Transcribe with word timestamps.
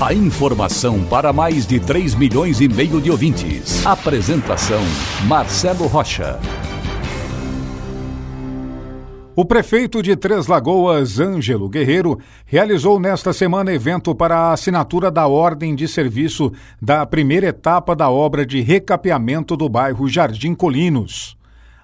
A 0.00 0.14
informação 0.14 1.02
para 1.06 1.32
mais 1.32 1.66
de 1.66 1.80
3 1.80 2.14
milhões 2.14 2.60
e 2.60 2.68
meio 2.68 3.00
de 3.00 3.10
ouvintes. 3.10 3.84
Apresentação 3.84 4.80
Marcelo 5.26 5.88
Rocha. 5.88 6.38
O 9.34 9.44
prefeito 9.44 10.00
de 10.00 10.14
Três 10.14 10.46
Lagoas, 10.46 11.18
Ângelo 11.18 11.68
Guerreiro, 11.68 12.16
realizou 12.46 13.00
nesta 13.00 13.32
semana 13.32 13.72
evento 13.72 14.14
para 14.14 14.36
a 14.36 14.52
assinatura 14.52 15.10
da 15.10 15.26
ordem 15.26 15.74
de 15.74 15.88
serviço 15.88 16.52
da 16.80 17.04
primeira 17.04 17.48
etapa 17.48 17.96
da 17.96 18.08
obra 18.08 18.46
de 18.46 18.60
recapeamento 18.60 19.56
do 19.56 19.68
bairro 19.68 20.08
Jardim 20.08 20.54
Colinos. 20.54 21.36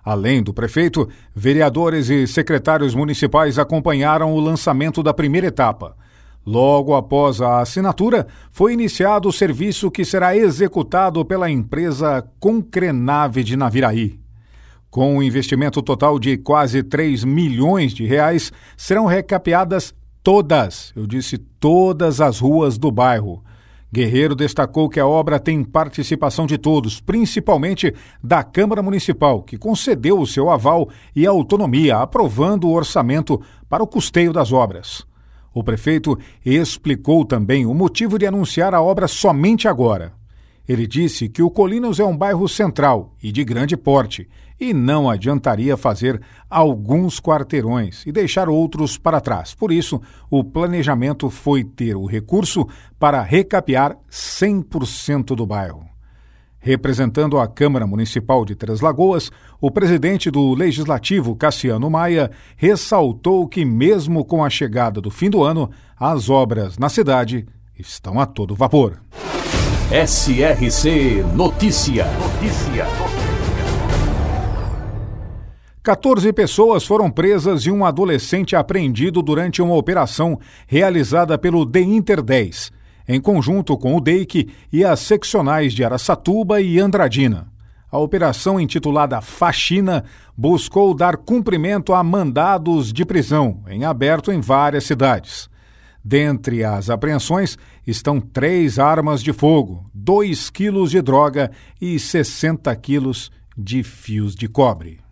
Além 0.05 0.41
do 0.41 0.55
prefeito, 0.55 1.09
vereadores 1.35 2.11
e 2.11 2.29
secretários 2.29 2.95
municipais 2.95 3.59
acompanharam 3.59 4.33
o 4.33 4.39
lançamento 4.39 5.03
da 5.03 5.13
primeira 5.13 5.49
etapa. 5.49 5.97
Logo 6.47 6.95
após 6.95 7.41
a 7.41 7.61
assinatura, 7.61 8.27
foi 8.51 8.75
iniciado 8.75 9.29
o 9.29 9.33
serviço 9.33 9.91
que 9.91 10.05
será 10.05 10.37
executado 10.37 11.25
pela 11.25 11.51
empresa 11.51 12.23
Concrenave 12.39 13.43
de 13.43 13.57
Naviraí. 13.57 14.21
Com 14.91 15.17
um 15.17 15.23
investimento 15.23 15.83
total 15.83 16.19
de 16.19 16.37
quase 16.37 16.83
3 16.83 17.25
milhões 17.25 17.93
de 17.93 18.05
reais, 18.05 18.53
serão 18.77 19.07
recapeadas 19.07 19.95
todas, 20.23 20.93
eu 20.95 21.07
disse 21.07 21.39
todas 21.39 22.21
as 22.21 22.39
ruas 22.39 22.77
do 22.79 22.93
bairro. 22.93 23.43
Guerreiro 23.93 24.35
destacou 24.35 24.89
que 24.89 25.01
a 25.01 25.07
obra 25.07 25.39
tem 25.39 25.65
participação 25.65 26.47
de 26.47 26.59
todos, 26.59 27.01
principalmente 27.01 27.95
da 28.23 28.43
Câmara 28.43 28.83
Municipal, 28.83 29.43
que 29.43 29.57
concedeu 29.57 30.21
o 30.21 30.27
seu 30.27 30.51
aval 30.51 30.89
e 31.15 31.27
autonomia, 31.27 31.99
aprovando 31.99 32.69
o 32.69 32.73
orçamento 32.73 33.41
para 33.69 33.83
o 33.83 33.87
custeio 33.87 34.33
das 34.33 34.53
obras. 34.53 35.07
O 35.55 35.63
prefeito 35.63 36.19
explicou 36.45 37.25
também 37.25 37.65
o 37.65 37.73
motivo 37.73 38.19
de 38.19 38.27
anunciar 38.27 38.75
a 38.75 38.83
obra 38.83 39.07
somente 39.07 39.69
agora. 39.69 40.13
Ele 40.69 40.87
disse 40.87 41.29
que 41.29 41.43
o 41.43 41.51
Colinos 41.51 42.01
é 42.01 42.05
um 42.05 42.17
bairro 42.17 42.49
central 42.49 43.15
e 43.23 43.31
de 43.31 43.45
grande 43.45 43.77
porte 43.77 44.29
e 44.59 44.73
não 44.73 45.09
adiantaria 45.09 45.77
fazer 45.77 46.21
alguns 46.49 47.21
quarteirões 47.21 48.05
e 48.07 48.13
deixar 48.13 48.49
outros 48.49 48.97
para 48.97 49.21
trás. 49.21 49.55
Por 49.55 49.71
isso, 49.71 50.01
o 50.31 50.43
planejamento 50.43 51.29
foi 51.29 51.63
ter 51.63 51.97
o 51.97 52.07
recurso 52.07 52.67
para 52.99 53.23
recapear 53.23 53.97
100% 54.11 55.37
do 55.37 55.47
bairro. 55.47 55.94
Representando 56.65 57.39
a 57.39 57.47
Câmara 57.47 57.87
Municipal 57.87 58.43
de 58.43 58.55
Três 58.55 58.81
Lagoas, 58.81 59.31
o 59.61 59.71
presidente 59.71 60.31
do 60.31 60.55
Legislativo, 60.55 61.37
Cassiano 61.37 61.91
Maia, 61.91 62.31
ressaltou 62.57 63.47
que, 63.47 63.67
mesmo 63.67 64.25
com 64.25 64.43
a 64.43 64.49
chegada 64.49 64.99
do 64.99 65.11
fim 65.11 65.29
do 65.29 65.45
ano, 65.45 65.71
as 65.95 66.31
obras 66.31 66.79
na 66.79 66.89
cidade 66.89 67.45
estão 67.79 68.19
a 68.19 68.25
todo 68.25 68.55
vapor. 68.55 68.99
SRC 69.91 71.23
Notícia. 71.35 72.07
Notícia. 72.07 72.87
14 75.83 76.33
pessoas 76.33 76.87
foram 76.87 77.11
presas 77.11 77.67
e 77.67 77.71
um 77.71 77.85
adolescente 77.85 78.57
apreendido 78.57 79.21
durante 79.21 79.61
uma 79.61 79.75
operação 79.75 80.41
realizada 80.67 81.37
pelo 81.37 81.67
The 81.67 81.81
Inter 81.81 82.23
10, 82.23 82.73
em 83.07 83.21
conjunto 83.21 83.77
com 83.77 83.95
o 83.95 84.01
DEIC 84.01 84.49
e 84.73 84.85
as 84.85 85.01
seccionais 85.01 85.73
de 85.73 85.85
Araçatuba 85.85 86.61
e 86.61 86.81
Andradina. 86.81 87.53
A 87.91 87.99
operação 87.99 88.59
intitulada 88.59 89.21
Faxina 89.21 90.05
buscou 90.37 90.95
dar 90.95 91.17
cumprimento 91.17 91.95
a 91.95 92.03
mandados 92.03 92.93
de 92.93 93.05
prisão 93.05 93.63
em 93.69 93.85
aberto 93.85 94.33
em 94.33 94.41
várias 94.41 94.85
cidades. 94.85 95.49
Dentre 96.05 96.65
as 96.65 96.91
apreensões 96.91 97.57
estão 97.87 98.21
três 98.21 98.79
armas 98.79 99.23
de 99.23 99.33
fogo, 99.33 99.89
dois 99.95 100.51
quilos 100.51 100.91
de 100.91 101.01
droga 101.01 101.51
e 101.81 101.99
60 101.99 102.75
quilos 102.77 103.31
de 103.57 103.83
fios 103.83 104.35
de 104.35 104.49
cobre. 104.49 105.04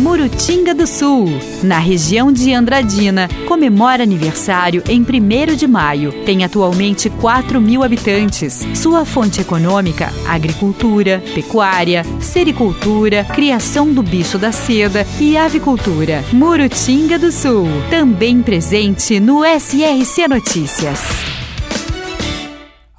Murutinga 0.00 0.74
do 0.74 0.86
Sul, 0.86 1.26
na 1.62 1.78
região 1.78 2.32
de 2.32 2.54
Andradina, 2.54 3.28
comemora 3.46 4.02
aniversário 4.02 4.82
em 4.88 5.02
1 5.02 5.54
de 5.54 5.66
maio. 5.66 6.10
Tem 6.24 6.42
atualmente 6.42 7.10
4 7.10 7.60
mil 7.60 7.82
habitantes. 7.82 8.66
Sua 8.74 9.04
fonte 9.04 9.42
econômica: 9.42 10.10
agricultura, 10.26 11.22
pecuária, 11.34 12.02
sericultura, 12.18 13.24
criação 13.24 13.92
do 13.92 14.02
bicho 14.02 14.38
da 14.38 14.52
seda 14.52 15.06
e 15.20 15.36
avicultura. 15.36 16.24
Murutinga 16.32 17.18
do 17.18 17.30
Sul, 17.30 17.66
também 17.90 18.40
presente 18.40 19.20
no 19.20 19.42
SRC 19.44 20.26
Notícias. 20.26 21.39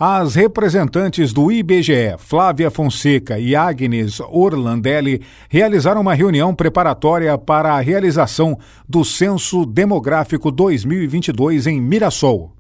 As 0.03 0.33
representantes 0.33 1.31
do 1.31 1.51
IBGE, 1.51 2.15
Flávia 2.17 2.71
Fonseca 2.71 3.37
e 3.37 3.55
Agnes 3.55 4.19
Orlandelli, 4.19 5.21
realizaram 5.47 6.01
uma 6.01 6.15
reunião 6.15 6.55
preparatória 6.55 7.37
para 7.37 7.75
a 7.75 7.79
realização 7.79 8.57
do 8.89 9.05
Censo 9.05 9.63
Demográfico 9.63 10.49
2022 10.49 11.67
em 11.67 11.79
Mirassol. 11.79 12.55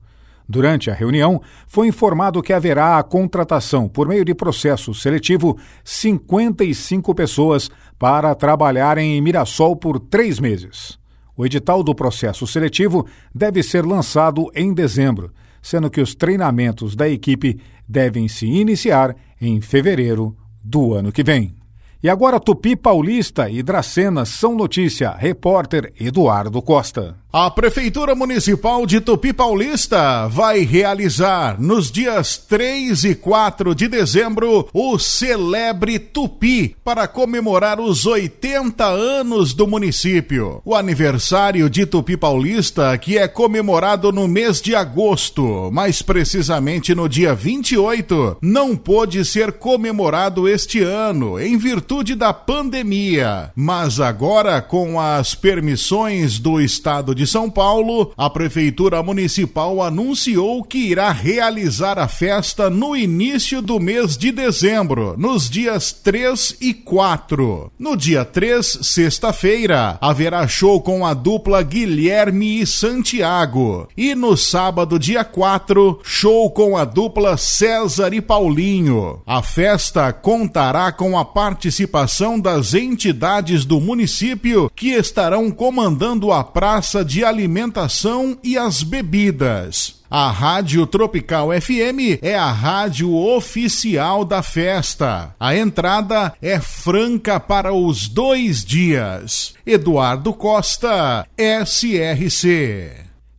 Durante 0.47 0.91
a 0.91 0.93
reunião, 0.93 1.41
foi 1.65 1.87
informado 1.87 2.43
que 2.43 2.53
haverá 2.53 2.99
a 2.99 3.03
contratação, 3.03 3.89
por 3.89 4.07
meio 4.07 4.23
de 4.23 4.35
processo 4.35 4.93
seletivo, 4.93 5.57
55 5.83 7.15
pessoas 7.15 7.71
para 7.97 8.35
trabalharem 8.35 9.17
em 9.17 9.21
Mirassol 9.21 9.75
por 9.75 9.99
três 9.99 10.39
meses. 10.39 10.99
O 11.35 11.43
edital 11.43 11.81
do 11.81 11.95
processo 11.95 12.45
seletivo 12.45 13.07
deve 13.33 13.63
ser 13.63 13.83
lançado 13.83 14.45
em 14.53 14.71
dezembro 14.71 15.33
sendo 15.61 15.89
que 15.89 16.01
os 16.01 16.15
treinamentos 16.15 16.95
da 16.95 17.07
equipe 17.07 17.59
devem 17.87 18.27
se 18.27 18.45
iniciar 18.45 19.15
em 19.39 19.61
fevereiro 19.61 20.35
do 20.63 20.93
ano 20.93 21.11
que 21.11 21.23
vem. 21.23 21.55
E 22.03 22.09
agora 22.09 22.39
Tupi 22.39 22.75
Paulista 22.75 23.49
e 23.49 23.61
Dracena 23.61 24.25
são 24.25 24.55
notícia. 24.55 25.11
Repórter 25.11 25.93
Eduardo 25.99 26.61
Costa. 26.61 27.20
A 27.33 27.49
Prefeitura 27.49 28.13
Municipal 28.13 28.85
de 28.85 28.99
Tupi 28.99 29.31
Paulista 29.31 30.27
vai 30.27 30.65
realizar 30.65 31.55
nos 31.61 31.89
dias 31.89 32.35
3 32.35 33.05
e 33.05 33.15
4 33.15 33.73
de 33.73 33.87
dezembro 33.87 34.67
o 34.73 34.99
Celebre 34.99 35.97
Tupi 35.97 36.75
para 36.83 37.07
comemorar 37.07 37.79
os 37.79 38.05
80 38.05 38.85
anos 38.85 39.53
do 39.53 39.65
município. 39.65 40.61
O 40.65 40.75
aniversário 40.75 41.69
de 41.69 41.85
Tupi 41.85 42.17
Paulista, 42.17 42.97
que 42.97 43.17
é 43.17 43.29
comemorado 43.29 44.11
no 44.11 44.27
mês 44.27 44.59
de 44.61 44.75
agosto, 44.75 45.69
mais 45.71 46.01
precisamente 46.01 46.93
no 46.93 47.07
dia 47.07 47.33
28, 47.33 48.39
não 48.41 48.75
pôde 48.75 49.23
ser 49.23 49.53
comemorado 49.53 50.49
este 50.49 50.83
ano 50.83 51.39
em 51.39 51.57
virtude 51.57 52.13
da 52.13 52.33
pandemia. 52.33 53.51
Mas 53.55 54.01
agora, 54.01 54.61
com 54.61 54.99
as 54.99 55.33
permissões 55.33 56.37
do 56.37 56.59
Estado 56.59 57.15
de 57.15 57.20
de 57.21 57.27
São 57.27 57.51
Paulo, 57.51 58.11
a 58.17 58.27
Prefeitura 58.31 59.03
Municipal 59.03 59.83
anunciou 59.83 60.63
que 60.63 60.79
irá 60.79 61.11
realizar 61.11 61.99
a 61.99 62.07
festa 62.07 62.67
no 62.67 62.95
início 62.95 63.61
do 63.61 63.79
mês 63.79 64.17
de 64.17 64.31
dezembro, 64.31 65.13
nos 65.19 65.47
dias 65.47 65.91
3 65.91 66.57
e 66.59 66.73
4. 66.73 67.71
No 67.77 67.95
dia 67.95 68.25
3, 68.25 68.79
sexta-feira, 68.81 69.99
haverá 70.01 70.47
show 70.47 70.81
com 70.81 71.05
a 71.05 71.13
dupla 71.13 71.61
Guilherme 71.61 72.59
e 72.59 72.65
Santiago. 72.65 73.87
E 73.95 74.15
no 74.15 74.35
sábado, 74.35 74.97
dia 74.97 75.23
4, 75.23 75.99
show 76.03 76.49
com 76.49 76.75
a 76.75 76.83
dupla 76.83 77.37
César 77.37 78.15
e 78.15 78.21
Paulinho. 78.21 79.21
A 79.27 79.43
festa 79.43 80.11
contará 80.11 80.91
com 80.91 81.15
a 81.15 81.23
participação 81.23 82.39
das 82.39 82.73
entidades 82.73 83.63
do 83.63 83.79
município 83.79 84.71
que 84.75 84.89
estarão 84.89 85.51
comandando 85.51 86.31
a 86.31 86.43
praça 86.43 87.05
de 87.10 87.10
alimentação 87.19 88.37
e 88.41 88.57
as 88.57 88.83
bebidas. 88.83 89.99
A 90.09 90.29
Rádio 90.29 90.85
Tropical 90.87 91.49
FM 91.51 92.19
é 92.21 92.35
a 92.35 92.51
rádio 92.51 93.15
oficial 93.15 94.25
da 94.25 94.41
festa. 94.43 95.33
A 95.39 95.55
entrada 95.55 96.33
é 96.41 96.59
franca 96.59 97.39
para 97.39 97.73
os 97.73 98.09
dois 98.09 98.65
dias. 98.65 99.53
Eduardo 99.65 100.33
Costa, 100.33 101.25
SRC. 101.37 102.91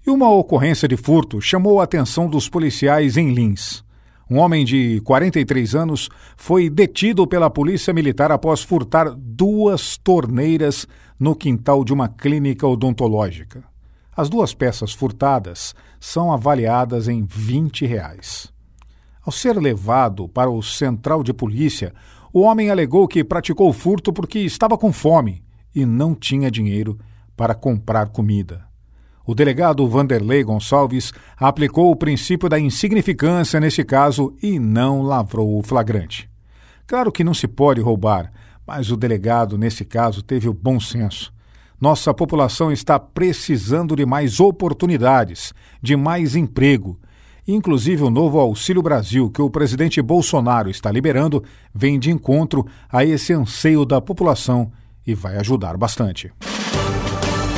E 0.06 0.10
uma 0.10 0.30
ocorrência 0.30 0.88
de 0.88 0.96
furto 0.96 1.40
chamou 1.40 1.80
a 1.80 1.84
atenção 1.84 2.26
dos 2.26 2.48
policiais 2.48 3.16
em 3.16 3.32
Lins. 3.32 3.84
Um 4.32 4.38
homem 4.38 4.64
de 4.64 4.99
43 5.02 5.75
anos 5.75 6.08
foi 6.38 6.70
detido 6.70 7.26
pela 7.26 7.50
Polícia 7.50 7.93
Militar 7.93 8.32
após 8.32 8.62
furtar 8.62 9.14
duas 9.14 9.99
torneiras 9.99 10.88
no 11.20 11.37
quintal 11.37 11.84
de 11.84 11.93
uma 11.93 12.08
clínica 12.08 12.67
odontológica. 12.67 13.62
As 14.17 14.31
duas 14.31 14.55
peças 14.55 14.94
furtadas 14.94 15.75
são 16.00 16.32
avaliadas 16.32 17.08
em 17.08 17.26
20 17.26 17.84
reais. 17.84 18.50
Ao 19.23 19.31
ser 19.31 19.58
levado 19.58 20.26
para 20.26 20.49
o 20.49 20.62
central 20.62 21.23
de 21.23 21.35
polícia, 21.35 21.93
o 22.32 22.40
homem 22.40 22.70
alegou 22.70 23.06
que 23.06 23.23
praticou 23.23 23.69
o 23.69 23.75
furto 23.75 24.14
porque 24.14 24.38
estava 24.38 24.78
com 24.78 24.90
fome 24.94 25.44
e 25.75 25.85
não 25.85 26.14
tinha 26.14 26.50
dinheiro 26.50 26.99
para 27.37 27.55
comprar 27.55 28.06
comida. 28.06 28.71
O 29.24 29.34
delegado 29.34 29.86
Vanderlei 29.88 30.42
Gonçalves 30.42 31.12
aplicou 31.36 31.90
o 31.90 31.96
princípio 31.96 32.48
da 32.48 32.58
insignificância 32.58 33.60
nesse 33.60 33.84
caso 33.84 34.34
e 34.42 34.58
não 34.58 35.02
lavrou 35.02 35.58
o 35.58 35.62
flagrante. 35.62 36.28
Claro 36.86 37.12
que 37.12 37.22
não 37.22 37.32
se 37.32 37.46
pode 37.46 37.80
roubar, 37.80 38.32
mas 38.66 38.90
o 38.90 38.96
delegado, 38.96 39.56
nesse 39.56 39.84
caso, 39.84 40.22
teve 40.22 40.48
o 40.48 40.52
bom 40.52 40.80
senso. 40.80 41.32
Nossa 41.80 42.12
população 42.12 42.70
está 42.70 42.98
precisando 42.98 43.96
de 43.96 44.04
mais 44.04 44.40
oportunidades, 44.40 45.52
de 45.80 45.96
mais 45.96 46.36
emprego. 46.36 46.98
Inclusive, 47.46 48.04
o 48.04 48.10
novo 48.10 48.38
Auxílio 48.38 48.82
Brasil, 48.82 49.30
que 49.30 49.42
o 49.42 49.50
presidente 49.50 50.00
Bolsonaro 50.00 50.70
está 50.70 50.92
liberando, 50.92 51.42
vem 51.75 51.98
de 51.98 52.10
encontro 52.10 52.66
a 52.88 53.04
esse 53.04 53.32
anseio 53.32 53.84
da 53.84 54.00
população 54.00 54.70
e 55.04 55.14
vai 55.14 55.36
ajudar 55.38 55.76
bastante. 55.76 56.32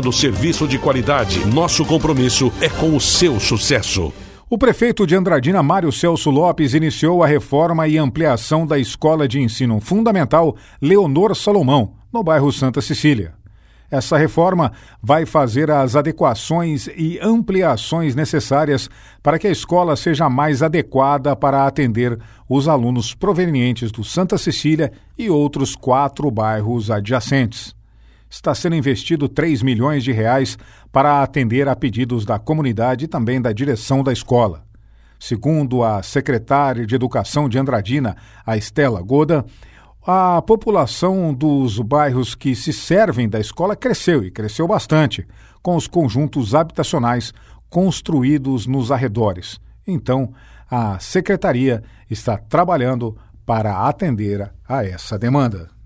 oferecendo 0.00 0.12
serviço 0.12 0.66
de 0.66 0.78
qualidade. 0.78 1.46
Nosso 1.46 1.84
compromisso 1.84 2.52
é 2.60 2.68
com 2.68 2.96
o 2.96 3.00
seu 3.00 3.38
sucesso. 3.38 4.12
O 4.48 4.58
prefeito 4.58 5.06
de 5.06 5.14
Andradina, 5.14 5.62
Mário 5.62 5.92
Celso 5.92 6.30
Lopes, 6.30 6.74
iniciou 6.74 7.22
a 7.22 7.26
reforma 7.26 7.86
e 7.86 7.98
ampliação 7.98 8.66
da 8.66 8.78
Escola 8.78 9.28
de 9.28 9.40
Ensino 9.40 9.78
Fundamental 9.80 10.56
Leonor 10.80 11.36
Salomão, 11.36 11.94
no 12.12 12.24
bairro 12.24 12.50
Santa 12.50 12.80
Cecília. 12.80 13.34
Essa 13.90 14.16
reforma 14.16 14.72
vai 15.02 15.26
fazer 15.26 15.70
as 15.70 15.96
adequações 15.96 16.88
e 16.96 17.18
ampliações 17.20 18.14
necessárias 18.14 18.88
para 19.22 19.38
que 19.38 19.48
a 19.48 19.50
escola 19.50 19.96
seja 19.96 20.30
mais 20.30 20.62
adequada 20.62 21.34
para 21.34 21.66
atender 21.66 22.18
os 22.48 22.68
alunos 22.68 23.14
provenientes 23.14 23.90
do 23.90 24.04
Santa 24.04 24.38
Cecília 24.38 24.92
e 25.18 25.28
outros 25.28 25.74
quatro 25.74 26.30
bairros 26.30 26.88
adjacentes 26.90 27.74
está 28.30 28.54
sendo 28.54 28.76
investido 28.76 29.28
3 29.28 29.62
milhões 29.62 30.04
de 30.04 30.12
reais 30.12 30.56
para 30.92 31.22
atender 31.22 31.68
a 31.68 31.74
pedidos 31.74 32.24
da 32.24 32.38
comunidade 32.38 33.04
e 33.04 33.08
também 33.08 33.42
da 33.42 33.52
direção 33.52 34.04
da 34.04 34.12
escola. 34.12 34.62
Segundo 35.18 35.82
a 35.82 36.02
secretária 36.02 36.86
de 36.86 36.94
Educação 36.94 37.48
de 37.48 37.58
Andradina, 37.58 38.16
a 38.46 38.56
Estela 38.56 39.02
Goda, 39.02 39.44
a 40.06 40.40
população 40.40 41.34
dos 41.34 41.78
bairros 41.78 42.34
que 42.34 42.54
se 42.54 42.72
servem 42.72 43.28
da 43.28 43.38
escola 43.38 43.76
cresceu 43.76 44.24
e 44.24 44.30
cresceu 44.30 44.66
bastante, 44.66 45.26
com 45.62 45.76
os 45.76 45.86
conjuntos 45.86 46.54
habitacionais 46.54 47.34
construídos 47.68 48.66
nos 48.66 48.90
arredores. 48.90 49.60
Então, 49.86 50.32
a 50.70 50.98
secretaria 50.98 51.82
está 52.08 52.38
trabalhando 52.38 53.16
para 53.44 53.88
atender 53.88 54.50
a 54.66 54.84
essa 54.84 55.18
demanda. 55.18 55.79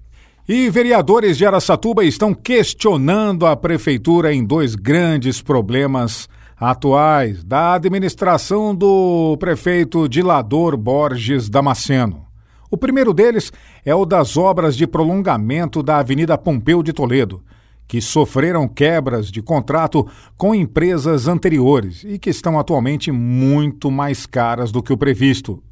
E 0.46 0.68
vereadores 0.68 1.38
de 1.38 1.46
Araçatuba 1.46 2.04
estão 2.04 2.34
questionando 2.34 3.46
a 3.46 3.56
prefeitura 3.56 4.30
em 4.30 4.44
dois 4.44 4.74
grandes 4.74 5.40
problemas 5.40 6.28
atuais 6.54 7.42
da 7.42 7.72
administração 7.72 8.74
do 8.74 9.38
prefeito 9.38 10.06
Dilador 10.06 10.76
Borges 10.76 11.48
Damasceno. 11.48 12.26
O 12.70 12.76
primeiro 12.76 13.14
deles 13.14 13.50
é 13.86 13.94
o 13.94 14.04
das 14.04 14.36
obras 14.36 14.76
de 14.76 14.86
prolongamento 14.86 15.82
da 15.82 16.00
Avenida 16.00 16.36
Pompeu 16.36 16.82
de 16.82 16.92
Toledo, 16.92 17.42
que 17.88 18.02
sofreram 18.02 18.68
quebras 18.68 19.30
de 19.30 19.40
contrato 19.40 20.06
com 20.36 20.54
empresas 20.54 21.26
anteriores 21.26 22.04
e 22.04 22.18
que 22.18 22.28
estão 22.28 22.58
atualmente 22.58 23.10
muito 23.10 23.90
mais 23.90 24.26
caras 24.26 24.70
do 24.70 24.82
que 24.82 24.92
o 24.92 24.98
previsto, 24.98 25.62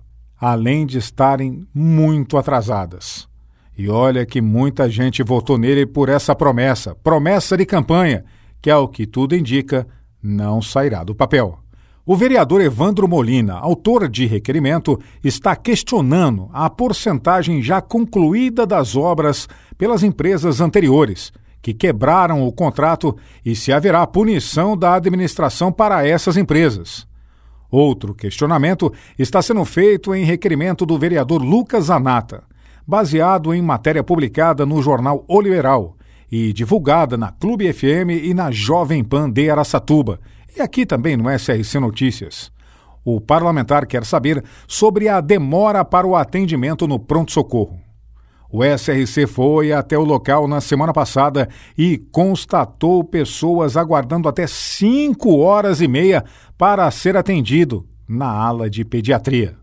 além 0.41 0.87
de 0.87 0.97
estarem 0.97 1.67
muito 1.75 2.39
atrasadas. 2.39 3.31
E 3.77 3.89
olha 3.89 4.27
que 4.27 4.41
muita 4.41 4.89
gente 4.89 5.23
votou 5.23 5.57
nele 5.57 5.87
por 5.87 6.09
essa 6.09 6.35
promessa, 6.35 6.95
promessa 6.95 7.57
de 7.57 7.65
campanha, 7.65 8.25
que 8.61 8.71
é 8.71 8.77
o 8.77 8.87
que 8.87 9.07
tudo 9.07 9.35
indica, 9.35 9.87
não 10.23 10.61
sairá 10.61 11.03
do 11.03 11.15
papel. 11.15 11.59
O 12.05 12.17
vereador 12.17 12.61
Evandro 12.61 13.09
Molina, 13.09 13.55
autor 13.55 14.09
de 14.09 14.27
requerimento, 14.27 14.99
está 15.25 15.57
questionando 15.57 16.51
a 16.53 16.69
porcentagem 16.69 17.63
já 17.63 17.81
concluída 17.81 18.67
das 18.67 18.95
obras 18.95 19.49
pelas 19.79 20.03
empresas 20.03 20.61
anteriores, 20.61 21.33
que 21.63 21.73
quebraram 21.73 22.47
o 22.47 22.53
contrato 22.53 23.17
e 23.45 23.55
se 23.55 23.73
haverá 23.73 24.07
punição 24.07 24.77
da 24.77 24.95
administração 24.95 25.73
para 25.73 26.07
essas 26.07 26.37
empresas. 26.37 27.07
Outro 27.71 28.15
questionamento 28.15 28.93
está 29.19 29.41
sendo 29.41 29.65
feito 29.65 30.15
em 30.15 30.25
requerimento 30.25 30.85
do 30.85 30.99
vereador 30.99 31.41
Lucas 31.41 31.89
Anata 31.89 32.43
baseado 32.87 33.55
em 33.55 33.62
matéria 33.62 34.02
publicada 34.02 34.67
no 34.67 34.82
jornal 34.82 35.25
O 35.29 35.40
Liberal 35.40 35.96
e 36.31 36.52
divulgada 36.52 37.17
na 37.17 37.31
Clube 37.31 37.70
FM 37.73 38.23
e 38.23 38.32
na 38.32 38.50
Jovem 38.50 39.05
Pan 39.05 39.31
de 39.31 39.50
Araçatuba, 39.50 40.19
e 40.56 40.62
aqui 40.62 40.87
também 40.87 41.17
no 41.17 41.31
SRC 41.31 41.79
Notícias. 41.79 42.50
O 43.05 43.20
parlamentar 43.20 43.87
quer 43.87 44.05
saber 44.05 44.43
sobre 44.67 45.08
a 45.08 45.20
demora 45.20 45.84
para 45.84 46.06
o 46.06 46.17
atendimento 46.17 46.87
no 46.87 46.98
pronto-socorro. 46.98 47.79
O 48.51 48.62
SRC 48.62 49.27
foi 49.27 49.72
até 49.72 49.96
o 49.96 50.05
local 50.05 50.46
na 50.46 50.60
semana 50.60 50.93
passada 50.93 51.48
e 51.77 51.96
constatou 51.96 53.03
pessoas 53.03 53.77
aguardando 53.77 54.29
até 54.29 54.46
cinco 54.46 55.39
horas 55.39 55.81
e 55.81 55.89
meia 55.89 56.22
para 56.58 56.91
ser 56.91 57.17
atendido 57.17 57.86
na 58.06 58.31
ala 58.31 58.69
de 58.69 58.84
pediatria. 58.84 59.62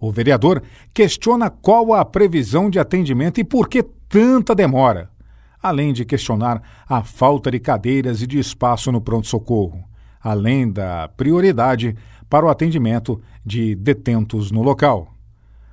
O 0.00 0.12
vereador 0.12 0.62
questiona 0.94 1.50
qual 1.50 1.92
a 1.92 2.04
previsão 2.04 2.70
de 2.70 2.78
atendimento 2.78 3.40
e 3.40 3.44
por 3.44 3.68
que 3.68 3.82
tanta 3.82 4.54
demora, 4.54 5.10
além 5.62 5.92
de 5.92 6.04
questionar 6.04 6.62
a 6.88 7.02
falta 7.02 7.50
de 7.50 7.58
cadeiras 7.58 8.22
e 8.22 8.26
de 8.26 8.38
espaço 8.38 8.92
no 8.92 9.00
pronto-socorro, 9.00 9.82
além 10.20 10.70
da 10.70 11.08
prioridade 11.08 11.96
para 12.30 12.46
o 12.46 12.48
atendimento 12.48 13.20
de 13.44 13.74
detentos 13.74 14.50
no 14.50 14.62
local. 14.62 15.14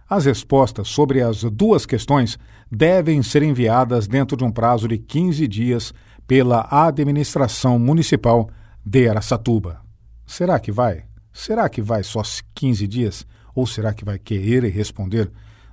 As 0.10 0.26
respostas 0.26 0.88
sobre 0.88 1.22
as 1.22 1.44
duas 1.44 1.86
questões 1.86 2.38
devem 2.72 3.22
ser 3.24 3.44
enviadas 3.44 4.08
dentro 4.08 4.38
de 4.38 4.44
um 4.44 4.52
prazo 4.52 4.88
de 4.88 4.98
15 4.98 5.48
dias 5.48 5.94
pela 6.28 6.68
administração 6.70 7.78
municipal 7.78 8.50
de 8.84 9.08
Aracatuba. 9.08 9.82
Será 10.26 10.60
que 10.60 10.72
vai? 10.72 11.04
Será 11.34 11.68
que 11.70 11.82
vai 11.82 12.04
só 12.04 12.22
15 12.54 12.88
dias? 12.88 13.26
Ou 13.56 13.66
será 13.66 13.94
que 13.94 14.04
vai 14.04 14.20
querer 14.20 14.68
responder? 14.70 15.32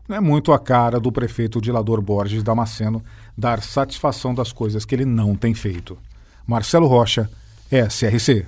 Não 0.09 0.17
é 0.17 0.21
muito 0.21 0.53
a 0.53 0.59
cara 0.59 1.01
do 1.01 1.13
prefeito 1.13 1.61
Dilador 1.61 2.01
Borges 2.01 2.43
Damasceno 2.43 3.03
dar 3.37 3.63
satisfação 3.63 4.35
das 4.35 4.53
coisas 4.53 4.85
que 4.85 4.95
ele 4.95 5.05
não 5.05 5.35
tem 5.35 5.53
feito. 5.53 5.99
Marcelo 6.47 6.87
Rocha, 6.87 7.29
SRC. 7.71 8.47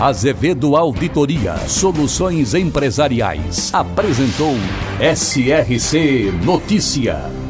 Azevedo 0.00 0.74
Auditoria 0.74 1.56
Soluções 1.68 2.54
Empresariais 2.54 3.72
apresentou 3.72 4.54
SRC 4.98 6.32
Notícia. 6.44 7.41